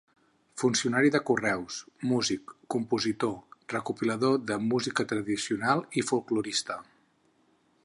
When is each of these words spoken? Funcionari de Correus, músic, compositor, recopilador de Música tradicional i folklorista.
Funcionari 0.59 1.11
de 1.15 1.19
Correus, 1.29 1.75
músic, 2.13 2.55
compositor, 2.75 3.37
recopilador 3.75 4.41
de 4.53 4.59
Música 4.71 5.07
tradicional 5.15 5.87
i 6.03 6.07
folklorista. 6.13 6.83